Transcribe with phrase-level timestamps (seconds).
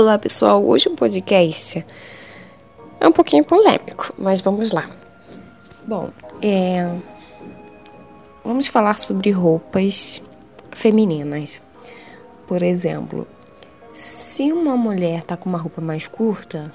[0.00, 1.84] Olá pessoal, hoje o podcast
[2.98, 4.88] é um pouquinho polêmico, mas vamos lá.
[5.86, 6.08] Bom,
[6.40, 6.90] é...
[8.42, 10.22] vamos falar sobre roupas
[10.72, 11.60] femininas.
[12.46, 13.28] Por exemplo,
[13.92, 16.72] se uma mulher tá com uma roupa mais curta,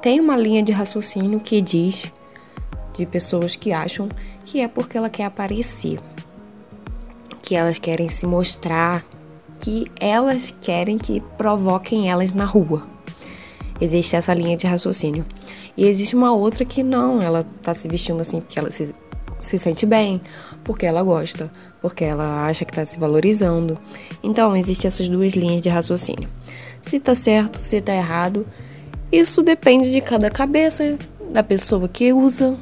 [0.00, 2.12] tem uma linha de raciocínio que diz
[2.94, 4.08] de pessoas que acham
[4.44, 5.98] que é porque ela quer aparecer,
[7.42, 9.04] que elas querem se mostrar,
[9.60, 12.86] que elas querem que provoquem elas na rua.
[13.80, 15.24] Existe essa linha de raciocínio.
[15.76, 18.94] E existe uma outra que não, ela tá se vestindo assim porque ela se,
[19.38, 20.20] se sente bem,
[20.64, 23.78] porque ela gosta, porque ela acha que tá se valorizando.
[24.22, 26.28] Então, existem essas duas linhas de raciocínio.
[26.82, 28.46] Se tá certo, se tá errado,
[29.12, 30.98] isso depende de cada cabeça,
[31.32, 32.58] da pessoa que usa.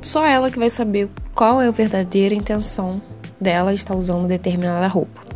[0.00, 3.00] Só ela que vai saber qual é a verdadeira intenção
[3.40, 5.31] dela estar usando determinada roupa.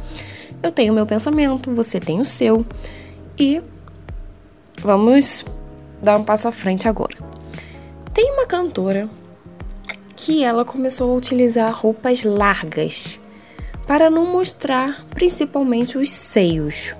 [0.66, 2.66] Eu tenho meu pensamento, você tem o seu.
[3.38, 3.62] E
[4.82, 5.45] vamos
[6.02, 7.16] dar um passo à frente agora.
[8.12, 9.08] Tem uma cantora
[10.16, 13.20] que ela começou a utilizar roupas largas
[13.86, 16.92] para não mostrar principalmente os seios.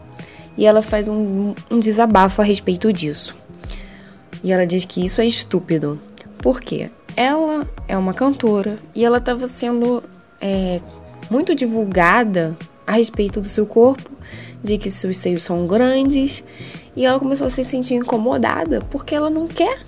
[0.57, 3.35] E ela faz um, um desabafo a respeito disso.
[4.45, 6.01] E ela diz que isso é estúpido.
[6.39, 6.89] Por quê?
[7.17, 10.05] Ela é uma cantora e ela estava sendo
[10.41, 10.81] é,
[11.29, 12.57] muito divulgada
[12.87, 14.11] a respeito do seu corpo,
[14.63, 16.45] de que seus seios são grandes,
[16.95, 19.79] e ela começou a se sentir incomodada porque ela não quer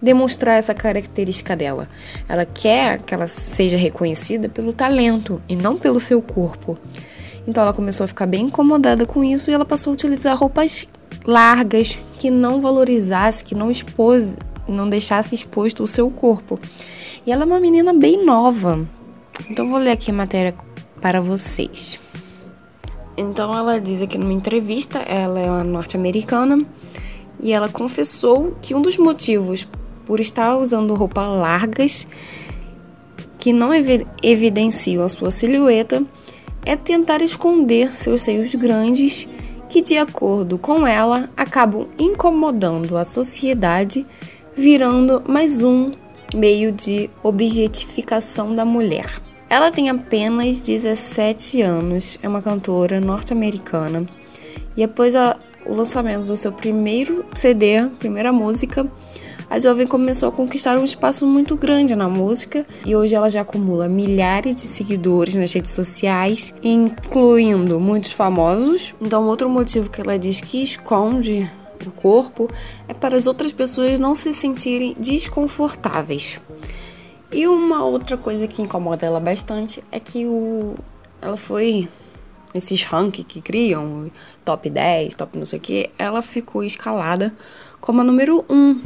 [0.00, 1.88] demonstrar essa característica dela.
[2.28, 6.78] Ela quer que ela seja reconhecida pelo talento e não pelo seu corpo.
[7.46, 10.86] Então ela começou a ficar bem incomodada com isso e ela passou a utilizar roupas
[11.24, 14.36] largas que não valorizasse, que não expôs,
[14.68, 16.58] não deixasse exposto o seu corpo.
[17.26, 18.86] E ela é uma menina bem nova.
[19.50, 20.54] Então vou ler aqui a matéria
[21.00, 21.98] para vocês.
[23.16, 26.66] Então ela diz aqui numa entrevista, ela é uma norte-americana
[27.40, 29.66] e ela confessou que um dos motivos
[30.04, 32.06] por estar usando roupas largas
[33.38, 33.70] que não
[34.22, 36.02] evidenciam a sua silhueta
[36.64, 39.28] é tentar esconder seus seios grandes
[39.68, 44.06] que, de acordo com ela, acabam incomodando a sociedade,
[44.56, 45.92] virando mais um
[46.34, 49.25] meio de objetificação da mulher.
[49.48, 54.04] Ela tem apenas 17 anos, é uma cantora norte-americana.
[54.76, 58.90] E após a, o lançamento do seu primeiro CD, primeira música,
[59.48, 63.42] a jovem começou a conquistar um espaço muito grande na música e hoje ela já
[63.42, 68.96] acumula milhares de seguidores nas redes sociais, incluindo muitos famosos.
[69.00, 71.48] Então, outro motivo que ela diz que esconde
[71.86, 72.48] o corpo
[72.88, 76.40] é para as outras pessoas não se sentirem desconfortáveis.
[77.36, 80.74] E uma outra coisa que incomoda ela bastante é que o
[81.20, 81.86] ela foi
[82.54, 84.10] esses ranking que criam,
[84.42, 87.36] top 10, top não sei o que, ela ficou escalada
[87.78, 88.80] como a número 1,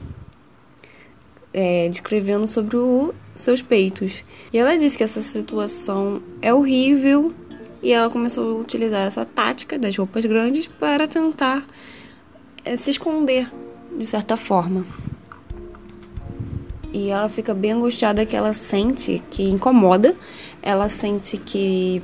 [1.55, 4.25] é, descrevendo sobre os seus peitos.
[4.53, 7.33] E ela disse que essa situação é horrível
[7.81, 11.65] e ela começou a utilizar essa tática das roupas grandes para tentar
[12.65, 13.49] é, se esconder
[13.97, 14.85] de certa forma.
[16.93, 20.15] E ela fica bem angustiada que ela sente que incomoda,
[20.61, 22.03] ela sente que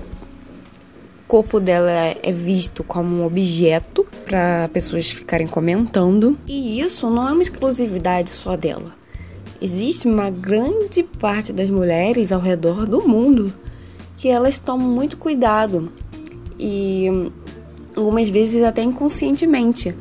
[1.24, 6.38] o corpo dela é visto como um objeto para pessoas ficarem comentando.
[6.46, 8.94] E isso não é uma exclusividade só dela.
[9.60, 13.52] Existe uma grande parte das mulheres ao redor do mundo
[14.16, 15.90] que elas tomam muito cuidado
[16.58, 17.06] e
[17.96, 19.94] algumas vezes até inconscientemente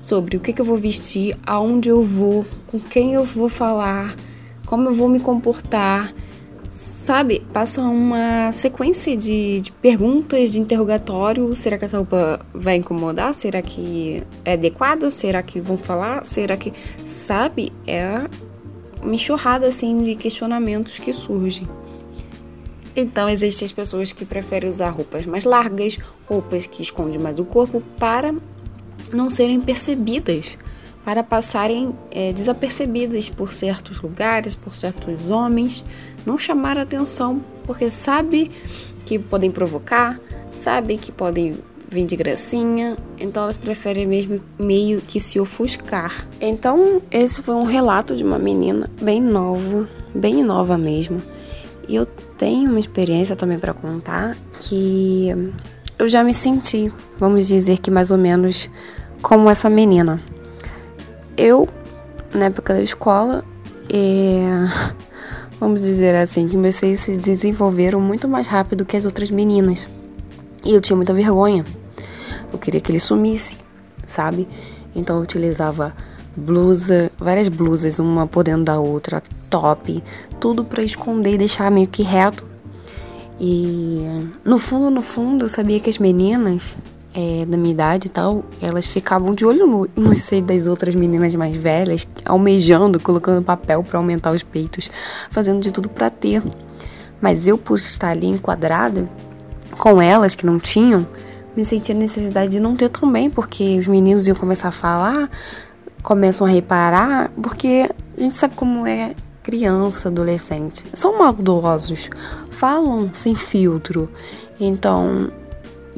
[0.00, 4.14] sobre o que, que eu vou vestir, aonde eu vou, com quem eu vou falar,
[4.68, 6.12] como eu vou me comportar.
[6.70, 11.56] Sabe, passa uma sequência de, de, perguntas, de interrogatório.
[11.56, 13.32] Será que essa roupa vai incomodar?
[13.32, 15.10] Será que é adequada?
[15.10, 16.24] Será que vão falar?
[16.24, 16.72] Será que.
[17.04, 17.72] Sabe?
[17.86, 18.28] É
[19.02, 21.66] uma enxurrada assim de questionamentos que surgem.
[22.94, 25.96] Então, existem as pessoas que preferem usar roupas mais largas,
[26.28, 28.34] roupas que escondem mais o corpo, para
[29.12, 30.58] não serem percebidas
[31.04, 35.84] para passarem é, desapercebidas por certos lugares, por certos homens,
[36.26, 38.50] não chamar atenção, porque sabe
[39.04, 41.56] que podem provocar, sabe que podem
[41.90, 46.28] vir de gracinha, então elas preferem mesmo meio que se ofuscar.
[46.40, 51.22] Então, esse foi um relato de uma menina bem nova, bem nova mesmo.
[51.88, 52.04] E eu
[52.36, 55.28] tenho uma experiência também para contar que
[55.98, 58.68] eu já me senti, vamos dizer que mais ou menos
[59.22, 60.20] como essa menina
[61.38, 61.68] eu,
[62.34, 63.44] na época da escola,
[65.60, 69.86] vamos dizer assim, que meus seios se desenvolveram muito mais rápido que as outras meninas.
[70.64, 71.64] E eu tinha muita vergonha.
[72.52, 73.56] Eu queria que ele sumisse,
[74.04, 74.48] sabe?
[74.94, 75.94] Então eu utilizava
[76.36, 80.02] blusa, várias blusas, uma por dentro da outra, top,
[80.40, 82.44] tudo para esconder e deixar meio que reto.
[83.40, 84.04] E
[84.44, 86.76] no fundo, no fundo, eu sabia que as meninas
[87.14, 90.94] é, da minha idade e tal, elas ficavam de olho no, no seio das outras
[90.94, 94.90] meninas mais velhas, almejando, colocando papel para aumentar os peitos,
[95.30, 96.42] fazendo de tudo para ter.
[97.20, 99.08] Mas eu, por estar ali enquadrada
[99.76, 101.06] com elas que não tinham,
[101.56, 105.30] me sentia a necessidade de não ter também, porque os meninos iam começar a falar,
[106.02, 110.84] começam a reparar, porque a gente sabe como é criança, adolescente.
[110.92, 112.10] São maldosos,
[112.50, 114.08] falam sem filtro.
[114.60, 115.30] Então,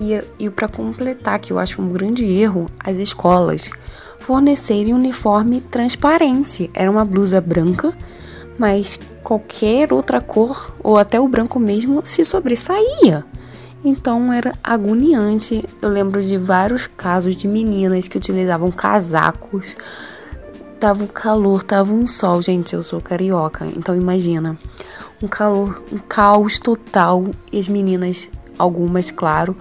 [0.00, 3.70] e, e para completar, que eu acho um grande erro, as escolas
[4.18, 6.70] fornecerem uniforme transparente.
[6.72, 7.92] Era uma blusa branca,
[8.58, 13.24] mas qualquer outra cor, ou até o branco mesmo, se sobressaía.
[13.84, 15.64] Então era agoniante.
[15.80, 19.74] Eu lembro de vários casos de meninas que utilizavam casacos.
[20.78, 22.40] Tava um calor, tava um sol.
[22.42, 24.56] Gente, eu sou carioca, então imagina.
[25.22, 27.24] Um calor, um caos total.
[27.52, 29.56] E as meninas, algumas, claro,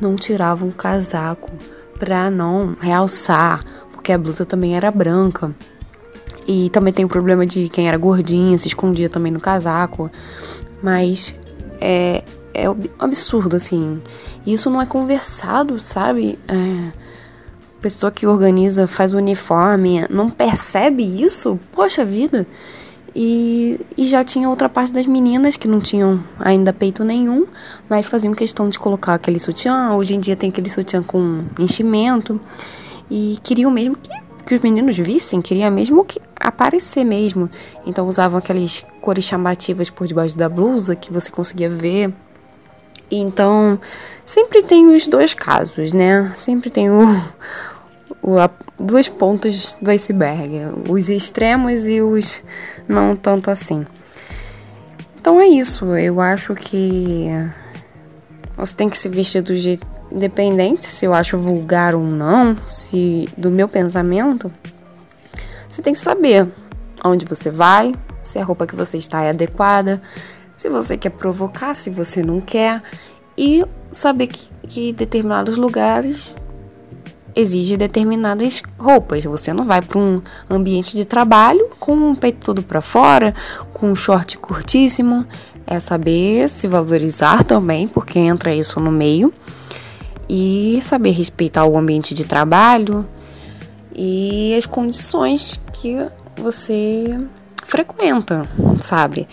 [0.00, 1.50] não tiravam o casaco
[1.98, 5.54] pra não realçar, porque a blusa também era branca.
[6.46, 10.10] E também tem o problema de quem era gordinha, se escondia também no casaco.
[10.82, 11.34] Mas
[11.80, 12.22] é,
[12.52, 12.64] é
[12.98, 14.02] absurdo, assim.
[14.46, 16.38] Isso não é conversado, sabe?
[16.46, 16.92] É,
[17.80, 21.58] pessoa que organiza, faz o uniforme, não percebe isso?
[21.72, 22.46] Poxa vida!
[23.14, 27.46] E, e já tinha outra parte das meninas que não tinham ainda peito nenhum,
[27.88, 29.92] mas faziam questão de colocar aquele sutiã.
[29.92, 32.40] Hoje em dia tem aquele sutiã com enchimento.
[33.08, 34.10] E queriam mesmo que,
[34.44, 37.48] que os meninos vissem, queria mesmo que aparecer mesmo.
[37.86, 42.12] Então usavam aquelas cores chamativas por debaixo da blusa que você conseguia ver.
[43.10, 43.78] Então,
[44.24, 46.32] sempre tem os dois casos, né?
[46.34, 47.04] Sempre tem o,
[48.78, 50.52] duas pontas do iceberg,
[50.88, 52.42] os extremos e os
[52.88, 53.86] não tanto assim.
[55.20, 57.28] Então é isso, eu acho que
[58.56, 63.28] você tem que se vestir do jeito independente se eu acho vulgar ou não, se
[63.36, 64.50] do meu pensamento,
[65.68, 66.48] você tem que saber
[67.04, 70.00] onde você vai, se a roupa que você está é adequada,
[70.56, 72.80] se você quer provocar, se você não quer,
[73.36, 76.36] e saber que, que determinados lugares
[77.34, 79.22] exige determinadas roupas.
[79.24, 83.34] Você não vai para um ambiente de trabalho com o peito todo para fora,
[83.72, 85.26] com um short curtíssimo.
[85.66, 89.32] É saber se valorizar também, porque entra isso no meio.
[90.28, 93.06] E saber respeitar o ambiente de trabalho
[93.94, 96.06] e as condições que
[96.36, 97.18] você
[97.64, 98.48] frequenta,
[98.80, 99.28] sabe?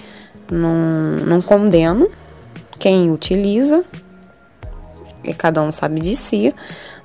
[0.51, 2.09] Não, não condeno
[2.77, 3.83] quem utiliza,
[5.23, 6.53] e cada um sabe de si,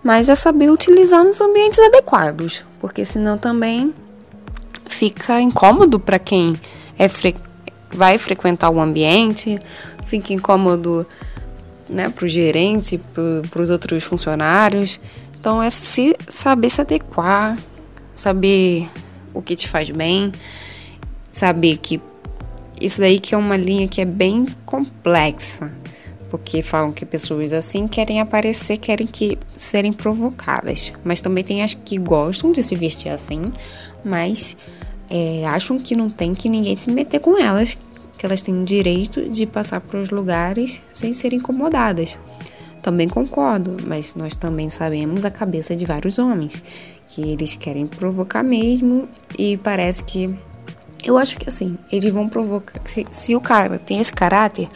[0.03, 3.93] mas é saber utilizar nos ambientes adequados, porque senão também
[4.87, 6.59] fica incômodo para quem
[6.99, 7.35] é fre
[7.91, 9.59] vai frequentar o ambiente,
[10.05, 11.07] fica incômodo
[11.89, 13.01] né, para o gerente,
[13.51, 15.01] para os outros funcionários.
[15.39, 17.57] Então é se saber se adequar,
[18.15, 18.89] saber
[19.33, 20.33] o que te faz bem,
[21.31, 22.01] saber que
[22.81, 25.73] isso daí que é uma linha que é bem complexa
[26.37, 30.93] porque falam que pessoas assim querem aparecer, querem que serem provocadas.
[31.03, 33.51] Mas também tem as que gostam de se vestir assim,
[34.05, 34.55] mas
[35.09, 37.79] é, acham que não tem que ninguém se meter com elas,
[38.19, 42.19] que elas têm o direito de passar para os lugares sem serem incomodadas.
[42.83, 46.63] Também concordo, mas nós também sabemos a cabeça de vários homens,
[47.09, 50.33] que eles querem provocar mesmo e parece que.
[51.03, 52.81] Eu acho que assim, eles vão provocar.
[52.85, 54.69] Se, se o cara tem esse caráter,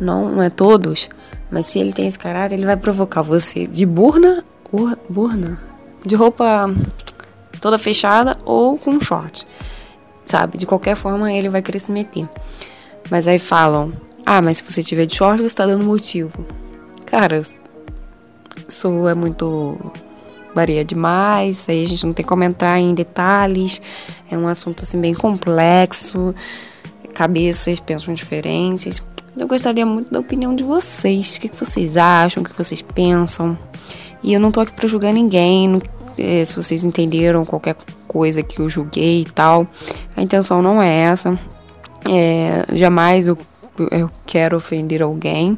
[0.00, 1.08] não é todos,
[1.50, 5.60] mas se ele tem esse caráter, ele vai provocar você de burna, ur, burna,
[6.04, 6.72] de roupa
[7.60, 9.46] toda fechada ou com short,
[10.24, 10.56] sabe?
[10.56, 12.28] De qualquer forma, ele vai querer se meter.
[13.10, 13.92] Mas aí falam:
[14.24, 16.46] ah, mas se você tiver de short, você tá dando motivo.
[17.04, 17.42] Cara,
[18.68, 19.76] isso é muito.
[20.54, 23.82] varia demais, aí a gente não tem como entrar em detalhes,
[24.30, 26.34] é um assunto assim bem complexo,
[27.12, 29.02] cabeças pensam diferentes.
[29.36, 31.36] Eu gostaria muito da opinião de vocês.
[31.36, 32.42] O que, vocês acham?
[32.42, 33.56] O que vocês pensam?
[34.22, 35.80] E eu não tô aqui pra julgar ninguém.
[36.18, 37.76] É, se vocês entenderam qualquer
[38.08, 39.66] coisa que eu julguei e tal.
[40.16, 41.38] A intenção não é essa.
[42.10, 43.38] É, jamais eu,
[43.90, 45.56] eu quero ofender alguém.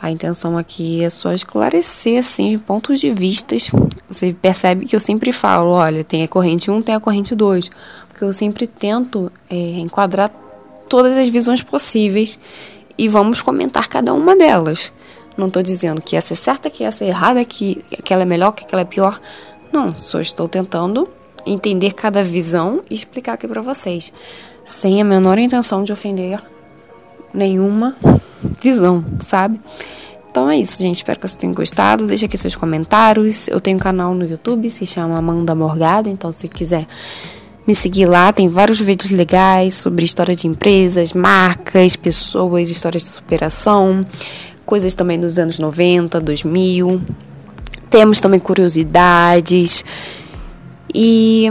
[0.00, 3.70] A intenção aqui é só esclarecer, assim, pontos de vistas.
[4.08, 7.70] Você percebe que eu sempre falo, olha, tem a corrente 1, tem a corrente 2.
[8.08, 10.30] Porque eu sempre tento é, enquadrar
[10.88, 12.38] todas as visões possíveis
[12.96, 14.92] e vamos comentar cada uma delas.
[15.36, 18.52] Não estou dizendo que essa é certa, que essa é errada, que aquela é melhor,
[18.52, 19.20] que aquela é pior.
[19.72, 21.08] Não, só estou tentando
[21.46, 24.12] entender cada visão e explicar aqui para vocês,
[24.64, 26.40] sem a menor intenção de ofender
[27.32, 27.96] nenhuma
[28.60, 29.60] visão, sabe?
[30.30, 30.96] Então é isso, gente.
[30.96, 32.06] Espero que vocês tenham gostado.
[32.06, 33.48] Deixa aqui seus comentários.
[33.48, 36.08] Eu tenho um canal no YouTube, se chama Amanda Morgada.
[36.08, 36.86] Então, se quiser
[37.66, 43.10] me seguir lá, tem vários vídeos legais sobre história de empresas, marcas, pessoas, histórias de
[43.10, 44.04] superação,
[44.66, 47.00] coisas também dos anos 90, 2000.
[47.88, 49.84] Temos também curiosidades
[50.94, 51.48] e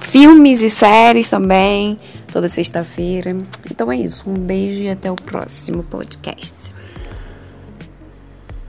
[0.00, 1.98] filmes e séries também,
[2.32, 3.36] toda sexta-feira.
[3.70, 4.28] Então é isso.
[4.28, 6.72] Um beijo e até o próximo podcast.